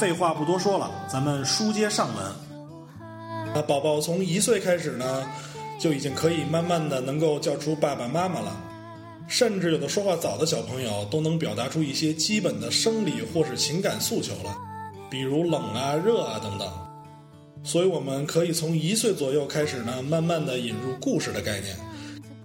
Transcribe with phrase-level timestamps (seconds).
[0.00, 2.24] 废话不多说了，咱们书接上文。
[3.54, 5.28] 那宝宝从一岁开始呢，
[5.78, 8.50] 就已经可以慢慢的能够叫出爸爸妈妈了，
[9.28, 14.56] 甚至有的说话早的小朋友都能表达出一些基本的生理或是情感诉求了，
[15.10, 16.66] 比如冷啊、热啊等等。
[17.62, 21.76] 所以我们可以从一岁左右开始呢，慢慢的引入故事的概念。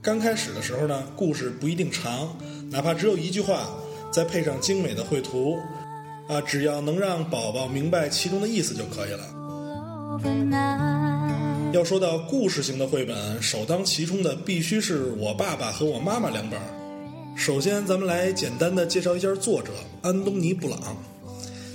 [0.01, 2.35] 刚开始的时候呢，故事不一定长，
[2.69, 3.69] 哪怕只有一句话，
[4.11, 5.57] 再配上精美的绘图，
[6.27, 9.23] 啊，只要能让宝宝明白其中的意思就可以了。
[11.73, 16.59] 要说到故事型的绘本，首当其冲的必须是我爸爸和我妈妈两本。
[17.35, 20.79] 首先，咱们来简单的介绍一下作者安东尼·布朗。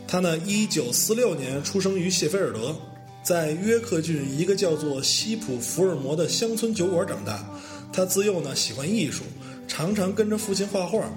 [0.09, 2.75] 他呢，一九四六年出生于谢菲尔德，
[3.23, 7.45] 在约克郡一个叫做西普福尔摩的乡村酒馆长大。
[7.93, 9.23] 他自幼呢喜欢艺术，
[9.69, 11.09] 常常跟着父亲画画。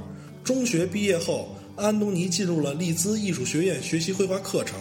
[0.44, 4.78] 中学毕业后，安东尼进入了利兹艺术学院学习绘画课程。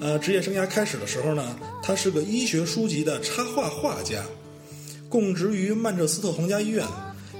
[0.00, 4.22] 呃，职业生涯开始的时候呢，他是个医学书籍的插画画家，
[5.08, 6.84] 供职于曼彻斯特皇家医院，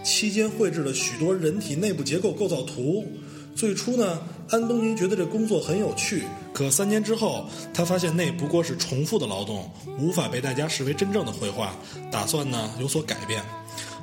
[0.03, 3.07] 期间绘制了许多人体内部结构构造图。
[3.55, 11.75] 最初呢，安东尼觉得这工作很有趣，可三年之后，他发现那不过是重复的劳动，无法被大家视为真正的绘画，
[12.11, 13.43] 打算呢有所改变。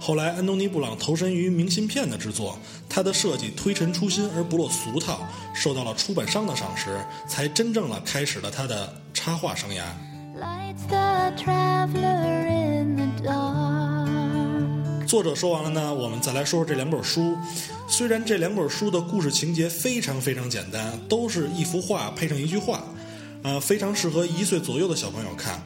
[0.03, 2.57] 后来，安东尼·布朗投身于明信片的制作，
[2.89, 5.19] 他的设计推陈出新而不落俗套，
[5.53, 9.83] 受到了出版商的赏识，才真正了开始了他的插画生涯。
[15.05, 17.37] 作者说完了呢，我们再来说说这两本书。
[17.87, 22.83] 虽然这两本书的故事情节非常非常简单，都是一幅画配上一句话，
[23.43, 25.61] 呃，非常适合一岁左右的小朋友看。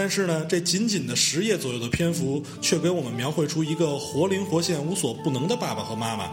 [0.00, 6.30] 但是呢，这仅仅的十页左右的篇幅，却给我们描绘出一个活灵活现、无所不能的爸爸和妈妈。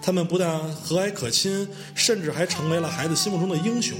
[0.00, 1.66] 他们不但和蔼可亲，
[1.96, 3.98] 甚至还成为了孩子心目中的英雄。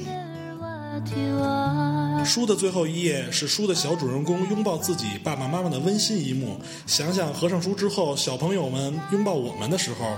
[2.24, 6.60] 书的最后一页是书的小主人公拥抱自己爸爸妈妈的温馨一幕。
[6.86, 10.16] 想想合上书之后，小朋友们拥抱我们的时候，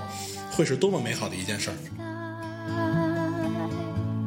[0.53, 1.77] 会是多么美好的一件事儿。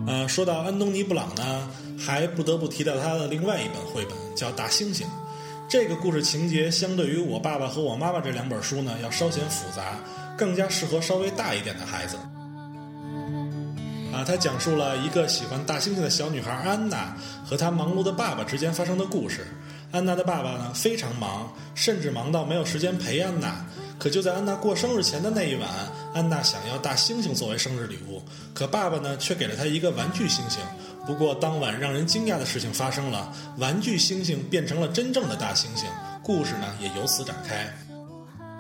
[0.08, 1.70] 呃，说到安东尼·布朗呢。
[1.98, 5.02] 还不得不提到他的另外一本绘本，叫《大猩猩》。
[5.70, 9.98] 这个故事情节相对于我爸爸和我妈妈这两本书呢，要稍显复杂，
[10.38, 12.18] 更加适合稍微大一点的孩子。
[14.14, 19.48] 啊，它讲述了一个喜欢大猩猩的小女孩安娜和她忙碌的爸爸之间发生的故事。
[19.92, 23.66] 安娜的爸爸呢非常忙，甚至忙到没有时间陪安娜。
[23.98, 25.70] 可就在安娜过生日前的那一晚，
[26.14, 28.22] 安娜想要大猩猩作为生日礼物，
[28.54, 30.58] 可爸爸呢却给了她一个玩具猩猩。
[31.06, 35.86] 不过当晚让人惊讶的事情发生了，玩具猩猩变成了真正的大猩猩，
[36.22, 37.68] 故事呢也由此展开。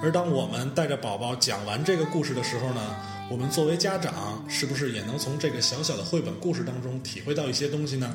[0.01, 2.95] 而当我们带着宝宝讲完这个故事的时候呢，
[3.31, 8.13] 我们作为家长是不是也能从这个小小的绘本故事当中体会到一些东西呢？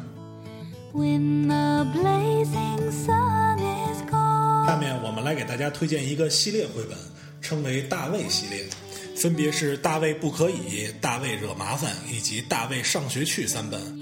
[4.67, 6.99] 下面我们来给大家推荐一个系列绘本，
[7.41, 8.65] 称为《大卫系列》，
[9.21, 13.98] 分别是《大卫不可以》《大卫惹麻烦》以及《大卫上学去》三本。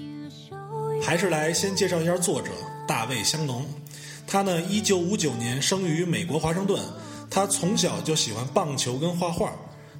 [1.07, 2.49] 还是来先介绍一下作者
[2.85, 3.65] 大卫香农，
[4.27, 6.83] 他呢，一九五九年生于美国华盛顿。
[7.29, 9.53] 他从小就喜欢棒球跟画画，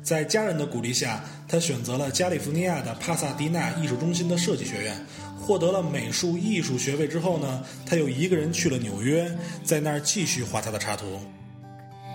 [0.03, 4.99] 在家人的鼓励下，他选择了加利福尼亚的帕萨迪纳艺术中心的设计学院，
[5.39, 11.21] 获得了美术艺术学位之后呢，他又一个人去了纽约，在那儿继续画他的插图。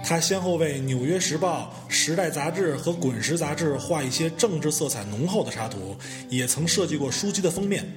[0.04, 5.96] 他先后为《纽约时报》《时代》杂志和《滚石》杂志画一些政治色彩浓厚的插图，
[6.28, 7.90] 也曾设计过书籍的封面。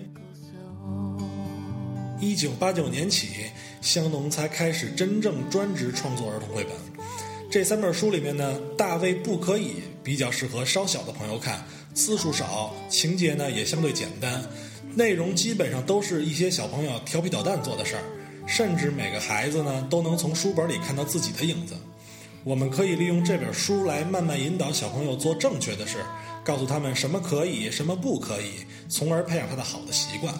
[2.26, 3.28] 一九八九年起，
[3.82, 6.74] 香农才开始真正专职创作儿童绘本。
[7.52, 14.44] 这三本书里面呢，《大卫不可以》比较适合稍小的朋友看，字数少，情节呢也相对简单，
[14.96, 18.04] 内容基本上都是一些小朋友调皮捣蛋做的事儿，
[18.48, 21.76] 甚至每个孩子呢都能从书本里看到自己的影子。
[22.44, 26.00] 我们可以利用这本书来慢慢引导小朋友做正确的事，
[26.46, 30.32] 告诉他们什么可以，什么不可以，从而培养他的好的习惯。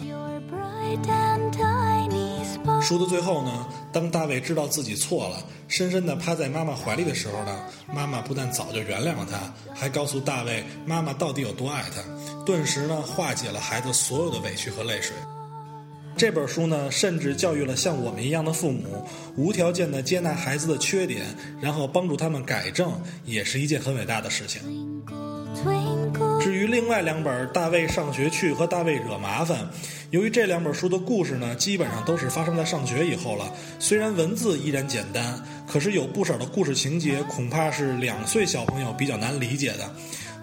[2.80, 7.60] 书的最后呢，当大卫知道自己错了，深深地趴在妈妈怀里的时候呢，
[7.92, 12.02] 妈妈不但早就原谅了他，还告诉大卫妈妈到底有多爱他，
[12.44, 15.16] 顿时呢化解了孩子所有的委屈和泪水。
[16.16, 19.04] 这本书呢，甚至教育了像我们一样的父母，
[19.36, 21.26] 无条件地接纳孩子的缺点，
[21.60, 22.92] 然后帮助他们改正，
[23.24, 24.62] 也是一件很伟大的事情。
[26.46, 29.58] 至于另外两本《大卫上学去》和《大卫惹麻烦》。
[30.10, 33.52] 由于这两本书的故事呢，基本上都是发生在上学以后了。
[33.80, 39.92] 虽然文字依然简单，可是有不少的故事情节，恐怕是两岁小朋友比较难理解的。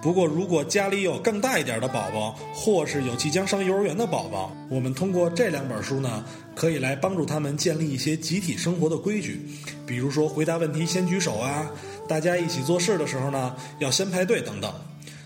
[0.01, 9.39] 不过，如果家里有更大一点的宝宝，或是有即将上幼儿园的宝宝，我们通过这两本书呢，可以来帮助他们建立一些集体生活的规矩，
[9.87, 11.65] 比如说回答问题先举手啊，
[12.09, 14.69] 大家一起做事的时候呢，要先排队等等。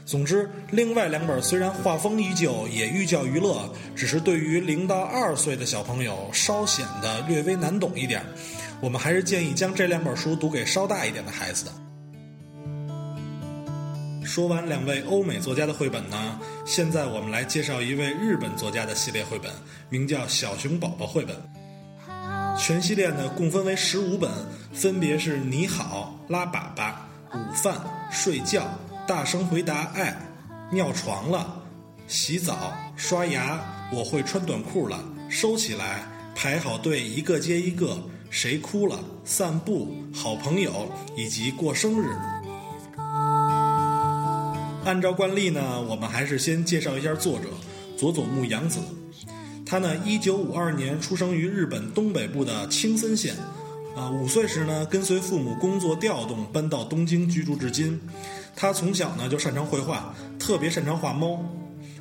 [0.07, 8.23] 总之，另外两本虽然画风依旧，也寓教于乐，只是对于零到二岁的小朋友稍显得略微难懂一点。
[8.79, 11.71] 我们还是建议将这两本书读给稍大一点的孩子的。
[14.23, 19.51] 说完两位欧美作家的绘本呢，现在我们来介绍一位日本作家的系列绘本，
[19.89, 21.35] 名叫《小熊宝宝绘本》。
[22.57, 24.31] 全系列呢共分为十五本，
[24.71, 26.93] 分别是你好、拉粑粑、
[27.33, 27.75] 午饭、
[28.09, 28.65] 睡觉、
[29.07, 30.13] 大声回答、爱、
[30.69, 31.63] 尿床了、
[32.07, 33.57] 洗澡、刷牙、
[33.89, 36.03] 我会穿短裤了、收起来、
[36.35, 37.97] 排好队一个接一个、
[38.29, 42.13] 谁哭了、散步、好朋友以及过生日。
[44.83, 47.47] 按照惯例呢，我们还是先介绍一下作者
[47.97, 48.81] 佐佐木阳子。
[49.65, 53.37] 他呢，一九五二年出生于日本东北部的青森县，
[53.95, 57.97] 啊，五岁时呢，跟随父母工作调动搬到东京居住至今。
[58.59, 61.39] 他从小呢就擅长绘画，特别擅长画猫。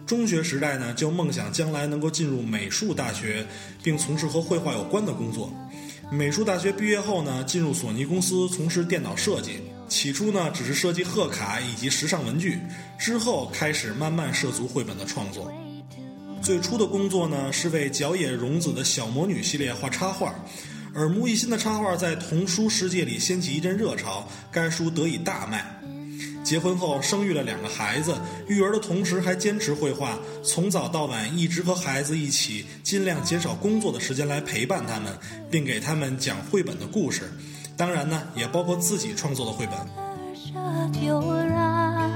[0.07, 3.47] 中学时代呢，就梦想将来能够进入美术大学，
[3.83, 5.53] 并从事和绘画有关的工作。
[6.11, 9.61] 美术大学毕业后呢，进入索尼公司从事电脑设计。
[9.87, 12.59] 起初呢，只是设计贺卡以及时尚文具，
[12.99, 15.53] 之后开始慢慢涉足绘本的创作。
[16.41, 20.35] 最初的工作呢，是为角野荣子的小魔女系列画插画，
[20.95, 25.65] 耳目一新的插画在童书世界里掀起一阵热潮，该书得以大卖。
[26.47, 28.15] 结婚后生育了两个孩子，
[28.47, 35.13] 育儿的同时还坚持绘画，从早到晚一直和孩子一起，尽量减少工作的时间来陪伴他们，
[35.51, 37.33] 并给他们讲绘本的故事。
[37.77, 39.77] 当然呢，也包括自己创作的绘本。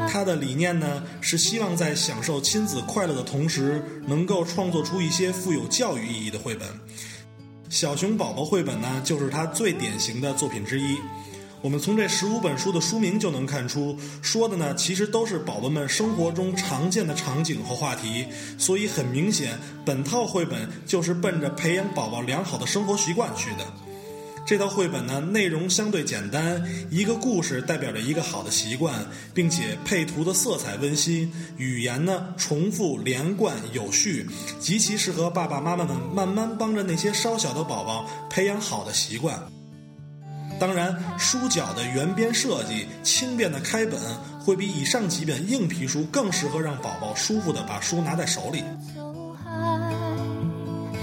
[0.09, 6.69] 他的理念呢，是希望在享受亲子快乐的同时，能够创作出一些富有教育意义的绘本。
[7.69, 10.97] 小熊宝宝绘本呢，就是他最典型的作品之一。
[11.63, 18.27] 我们从这十五本书的书名就能看出，说的呢其实都是宝宝们生活中常见的场景和话题，
[18.57, 23.67] 所以很明显，本套绘本就是奔着培养宝宝良好的生活习惯去的。
[24.47, 26.61] 这套绘本呢，内容相对简单，
[26.91, 29.05] 一个故事代表着一个好的习惯，
[29.35, 34.27] 并且配图的色彩温馨，语言呢重复连贯有序，
[34.59, 39.41] 极其适合爸爸妈妈们慢慢帮着那些稍小的宝宝培养好的习惯。
[40.61, 43.99] 当然，书角的圆边设计、轻便的开本，
[44.39, 48.63] 会比以上几本硬皮书更适合让宝宝舒服的把书拿在手里。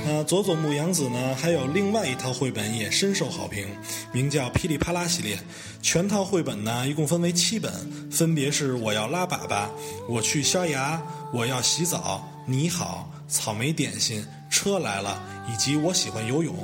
[0.06, 3.68] 呃，佐佐木阳子呢，还有另外一套绘本也深受好评，
[4.14, 5.38] 名叫《噼里啪啦》系列。
[5.82, 7.74] 全套绘本呢，一共分为七本，
[8.10, 9.48] 分别是《我要拉粑粑》
[10.08, 10.94] 《我去刷牙》
[11.34, 15.22] 《我要洗澡》《你好》《草莓点心》《车来了》
[15.52, 16.56] 以及《我喜欢游泳》。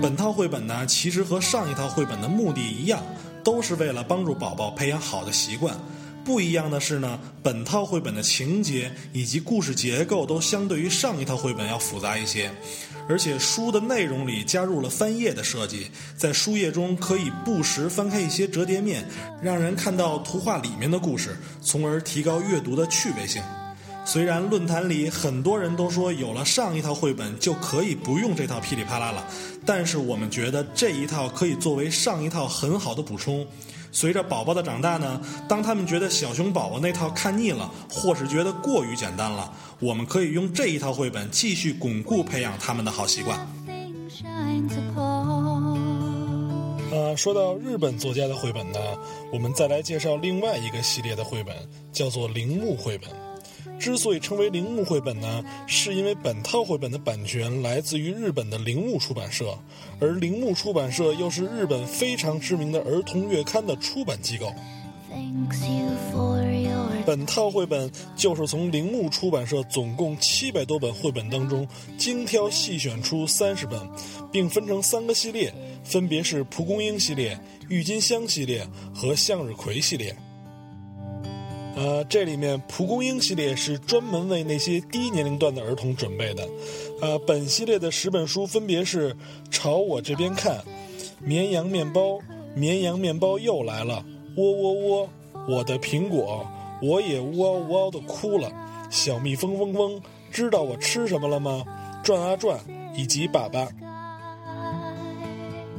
[0.00, 3.02] 本套绘本呢，其实和上一套绘本的目的一样，
[3.42, 5.76] 都是为了帮助宝宝培养好的习惯。
[6.24, 12.50] 不一样的是呢，本套绘本的情节以及故事结构都相对于上一套绘本要复杂一些，
[13.08, 19.04] 而且书的内容里加入了翻页的设计，在书页中可以不时翻开一些折叠面，
[19.42, 23.42] 让人看到图画里面的故事，从而提高阅读的趣味性。
[24.08, 29.22] 虽然论坛里很多人都说有了上一套绘本就可以不用这套噼里啪啦了，
[29.66, 33.46] 但是我们觉得这一套可以作为上一套很好的补充。
[33.92, 43.38] 随着宝宝的长大呢，当他们觉得小熊宝宝那套看腻了，或是觉得过于简单了，我们可以用这一套绘本继续巩固培养他们的好习惯。
[46.90, 48.80] 呃，说到日本作家的绘本呢，
[49.30, 51.54] 我们再来介绍另外一个系列的绘本，
[51.92, 53.27] 叫做铃木绘本。
[53.78, 59.56] 之所以称为铃木绘本呢，是因为本套绘本的版权来自于日本的铃木出版社，
[60.00, 64.52] 而铃木出版社又是日本非常知名的儿童月刊的出版机构。
[67.06, 73.80] 本套绘本就是从铃木出版社总共七百多本绘本当中精挑细选出三十本，
[74.30, 75.52] 并分成三个系列，
[75.84, 77.38] 分别是蒲公英系列、
[77.70, 80.14] 郁金香系列和向日葵系列。
[81.80, 86.44] 呃，这里面蒲公英系列是专门为那些低年龄段的儿童准备的。
[87.00, 89.14] 呃，本系列的十本书分别是
[89.48, 90.56] 《朝我这边看》
[91.20, 92.00] 《绵羊面包》
[92.56, 94.04] 《绵羊面包又来了》
[94.42, 95.08] 《喔喔喔》
[95.54, 96.44] 《我的苹果》
[96.84, 98.48] 我也呜嗷呜嗷的哭了，
[98.90, 99.92] 《小蜜蜂嗡嗡》
[100.32, 101.64] 知道我吃什么了吗？
[102.02, 102.58] 转啊转，
[102.96, 103.68] 以及粑粑。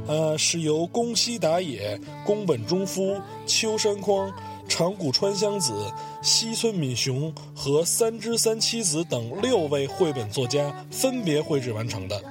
[0.07, 4.31] 呃，是由宫西达也、宫本忠夫、秋山匡。
[4.69, 5.73] 长谷川香子、
[6.21, 12.21] 西村敏雄和三之三七子等六位绘本作家分别绘制完成的。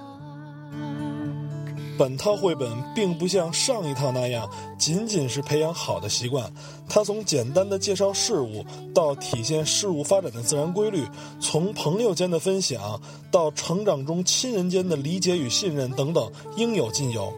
[1.98, 6.48] 本套绘本并不像上一套那样仅仅是培养好的习惯，
[6.88, 8.64] 它从简单的介绍事物
[8.94, 11.04] 到体现事物发展的自然规律，
[11.40, 13.02] 从朋友间的分享
[13.32, 17.36] 到成长中亲人间的理解与信任等等，应有尽有。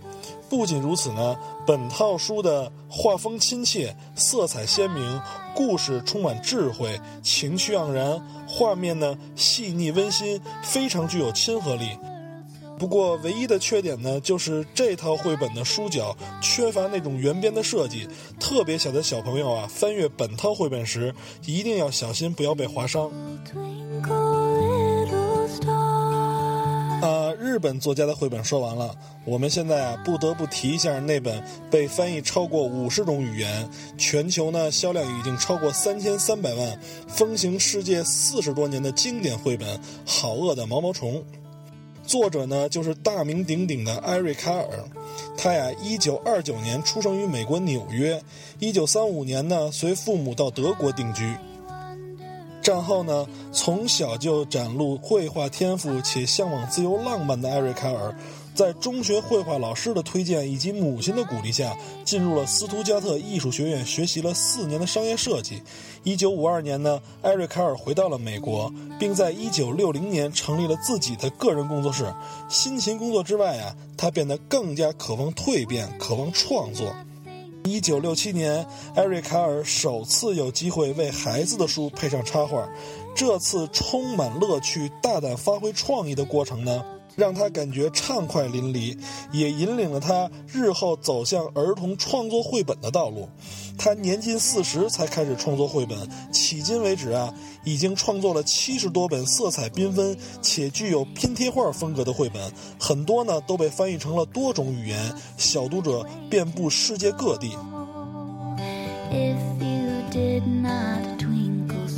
[0.51, 5.23] 不仅如此呢，本套书的画风亲切，色彩鲜明，
[5.55, 11.97] 故事充满智慧，情趣盎然，画面呢细腻温馨，非常具有亲和力。
[12.81, 18.09] 不过，唯一的缺点呢，就是这套绘本的书角缺乏那种圆边的设计，
[18.41, 21.15] 特别小的小朋友啊，翻阅本套绘本时
[21.45, 23.09] 一定要小心，不要被划伤。
[27.51, 39.69] 日本作家的绘本说完了，我们现在啊，不得不提一下那本被翻译超过五十种语言，全球呢销量已经超过三千三百万，风行世界四十多年的经典绘本
[40.07, 41.15] 《好饿的毛毛虫》。
[42.07, 44.69] 作者呢，就是大名鼎鼎的艾瑞卡尔。
[45.37, 48.23] 他呀，一九二九年出生于美国纽约，
[48.61, 51.35] 一九三五年呢，随父母到德国定居。
[52.63, 58.15] 战后呢，从小就展露绘画天赋且向往自由浪漫的艾瑞卡尔。
[58.53, 61.75] 在中学绘画老师的推荐以及母亲的鼓励下，
[62.05, 65.63] 进入了斯图加特艺术学院学习了四年的商业设计。
[66.03, 72.13] 一九五二年呢，艾瑞卡尔回到了美国，并在一九六零年成立了自己的个人工作室。
[72.49, 76.93] 辛勤工作之外啊，他变得更加渴望蜕变，渴望创作。
[77.65, 82.69] 一九六七年，艾瑞卡尔首次有机会为孩子的书配上插画，
[83.15, 86.85] 这次充满乐趣、大胆发挥创意的过程呢？
[87.21, 88.97] 让他感觉畅快淋漓，
[89.31, 93.29] 也引领了他日后走向儿童创作绘本的道路。
[93.77, 95.99] 他年近四十才开始创作绘本，
[96.33, 107.55] 迄今为止啊，已经创作了七十多本色彩缤纷且具有拼贴画风格的绘本，很多呢都被翻译成了多种语言，小读者遍布世界各地。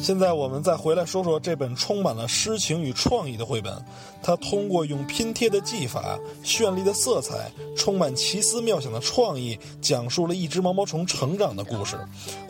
[0.03, 3.73] 现在我们再回来说说这本充满了诗情与创意的绘本。
[4.21, 11.97] 它通过用拼贴的技法、绚丽的色彩、充满奇思妙想的创意，讲述了一只毛毛虫成长的故事。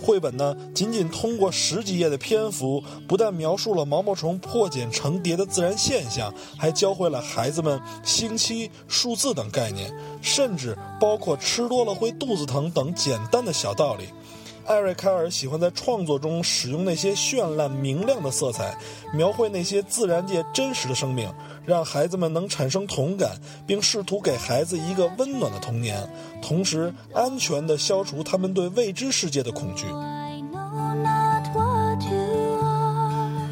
[0.00, 14.06] 绘本呢，仅仅通过十几页的篇幅，不但描述了毛毛虫破茧成蝶的自然现象，还教会了孩子们星期、数字等概念，甚至包括吃多了会肚子疼等简单的小道理。
[14.66, 18.76] 艾瑞卡尔喜欢在创作中使用那些绚烂明亮的色彩，
[19.12, 21.28] 描绘那些自然界真实的生命，
[21.66, 23.32] 让孩子们能产生同感，
[23.66, 26.08] 并试图给孩子一个温暖的童年，
[26.40, 29.86] 同时安全地消除他们对未知世界的恐惧。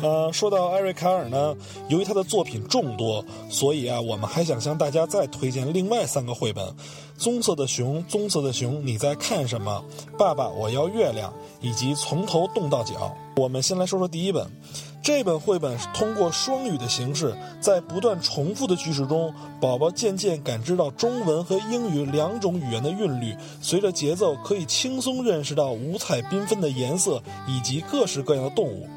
[0.03, 1.55] 呃，说到艾瑞卡尔呢，
[1.89, 6.65] 由于他的作品众多，所以啊，我们还想向大家再推荐另外三个绘本：
[7.19, 9.85] 《棕色的熊》，棕色的熊，你在看什么？
[10.19, 13.15] 爸爸，我要月亮，以及从头动到脚。
[13.37, 14.47] 我们先来说说第一本，
[15.03, 28.89] 这本绘本是通过双语的形式，在不断重复的句式中，宝宝渐渐感知到中文和英语两种语言的韵律，随着节奏可以轻松认识到五彩缤纷的颜色以及各式各样的动物。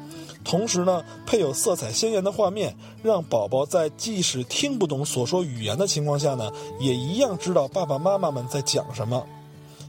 [0.44, 9.24] 同时呢，配有色彩鲜艳的画面，让宝宝在即使听不懂所说语言的情况下呢，也一样知道爸爸妈妈们在讲什么。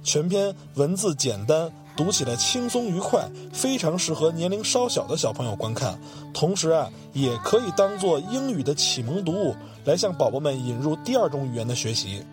[0.01, 6.00] 全篇文字简单，读起来轻松愉快，非常适合年龄稍小的小朋友观看。
[6.33, 12.24] 同时啊，也可以当做英语的启蒙读物，来向宝宝们引入第二种语言的学习。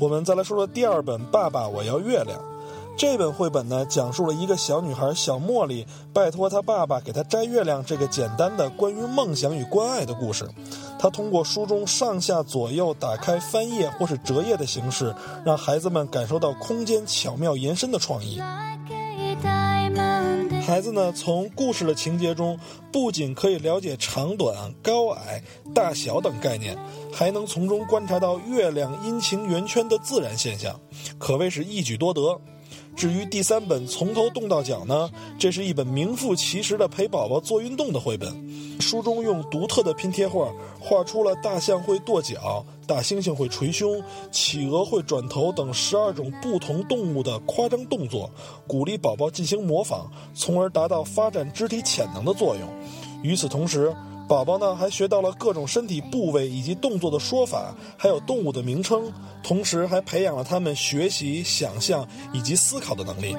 [0.00, 2.38] 我们再来说说第二本《爸爸，我要月亮》。
[2.96, 10.48] 这本绘本呢，讲述了一个小女孩小茉莉拜托她爸爸给她摘月亮这个简单的关于梦想与关爱的故事。
[10.98, 15.12] 她通过书中上下左右打开翻页或是折页的形式，
[15.44, 18.40] 让孩子们感受到空间巧妙延伸的创意。
[20.64, 22.58] 孩子呢，从故事的情节中
[22.92, 25.42] 不仅可以了解长短、高矮、
[25.74, 26.78] 大小等概念，
[27.12, 30.80] 还能从中观察到月亮阴晴圆缺的自然现象，
[31.18, 32.40] 可谓是一举多得。
[32.96, 38.32] 至于第三本从头动到脚呢，这是一本名副其实的陪宝宝做运动的绘本。
[38.80, 40.48] 书中用独特的拼贴画
[40.80, 48.30] 画出了大象会跺脚、大猩猩会捶胸、企鹅会转头等十二种不同动物的夸张动作，
[48.66, 52.68] 鼓励宝宝进行模仿，从而达到发展肢体潜能的作用。
[53.22, 53.94] 与此同时，
[54.26, 59.12] 宝宝呢还学到了各种身体部位以及动作的说法，还有动物的名称，
[59.42, 63.36] 同时还培养了他们学习、想象以及思考的能力。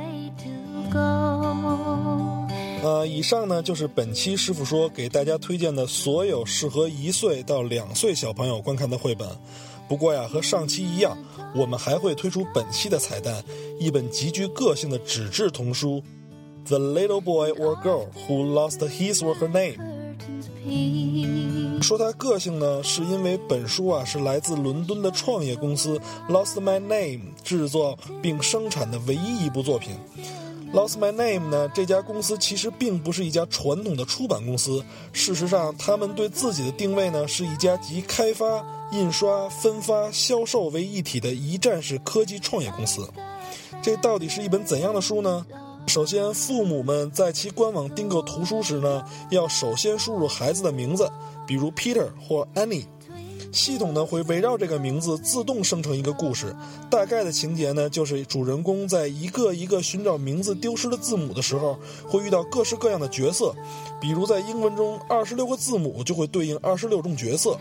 [2.83, 9.27] 呃，以上呢就是本期师傅说给大家推荐的所有适合一岁到两岁小朋友观看的绘本。
[9.87, 11.17] 不过呀，和上期一样，
[11.55, 13.43] 我们还会推出本期的彩蛋，
[13.79, 16.01] 一本极具个性的纸质童书
[16.67, 19.77] 《The Little Boy or Girl Who Lost His or Her Name》。
[21.81, 29.95] 说它个性呢，是因为本书啊是来自伦敦的创业公司 Lost My Name 制作并生产的唯一一部作品。
[30.73, 31.69] Lost My Name 呢？
[31.73, 34.83] 这家公司其实并不是一家传统的出版公司。
[35.13, 43.07] 事实上，他们对自己的定位呢，是一家集开发、印刷、分发、销售为一体的一站式科技创业公司。
[43.81, 45.45] 这到底是一本怎样的书呢？
[45.87, 51.09] 首先，父母们在其官网订购图书时呢，要首先输入孩子的名字，
[51.47, 52.85] 比如 Peter 或 Annie。
[53.53, 56.53] 系统呢会围绕这个名字自动生成一个故事，
[56.89, 63.55] 大概的情节呢就是主人公在一个一个寻找名字丢失的字母的时候，会遇到各式各样的角色，
[64.01, 67.57] 比如在英文中，二十六个字母就会对应二十六种角色。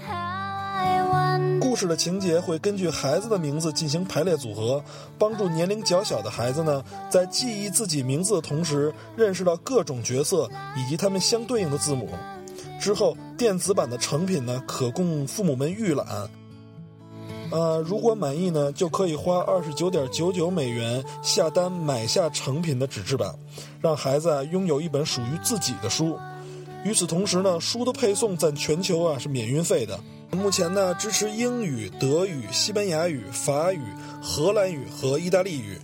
[1.60, 4.82] 故事的情节会根据孩子的名字进行排列组合，
[5.18, 12.10] 帮助年龄较小的孩子呢在记忆自己名字的同时，认识到各种角色以及它们相对应的字母。
[12.80, 16.06] 之后，电子版的成品呢，可供父母们预览。
[17.50, 23.34] 呃，如果满意呢，就可以花二十九点九九美元下单买下成品的纸质版，
[23.80, 26.18] 让孩子啊拥有一本属于自己的书。
[26.84, 29.98] 与此同时呢，书的配送在全球啊是免运费的。
[30.30, 33.80] 目前呢，支持英语、德语、西班牙语、法语、
[34.20, 35.78] 荷兰语和意大利语。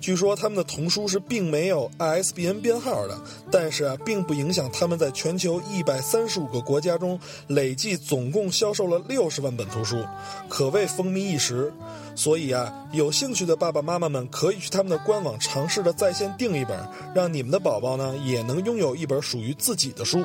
[0.00, 3.16] 据说他们的童书是并没有 ISBN 编号的，
[3.52, 10.04] 但是啊，并不影响他们在全球一百三十五个国家中累计总共销售了六十万本图书，
[10.48, 11.72] 可谓风靡一时。
[12.16, 16.76] 所以啊，有兴趣的爸爸妈妈们可以去他们的官网尝试着在线订一本，
[17.14, 20.18] 让你们的宝宝呢也能拥有一本属于自己的书。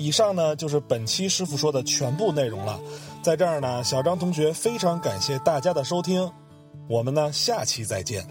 [0.00, 2.80] 以上呢就是本期师傅说的全部内容了。
[3.22, 6.30] 在这儿呢，小张同学非常感谢大家的收听，
[6.88, 8.26] 我们呢下期再见。